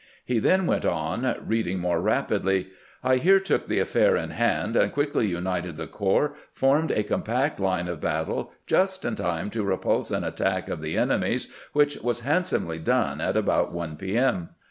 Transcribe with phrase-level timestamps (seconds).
[0.25, 2.69] He then went on, reading more rapidly:"'
[3.03, 7.59] I here took the affair in hand, and quickly united the corps, formed a compact
[7.59, 12.21] line of battle just in time to repulse an attack of the enemy's, which was
[12.21, 14.17] handsomely done at about 1 p.
[14.17, 14.49] M.